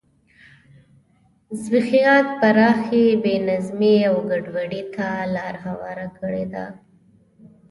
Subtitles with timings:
[1.61, 6.65] زبېښاک پراخې بې نظمۍ او ګډوډۍ ته لار هواره کړې ده.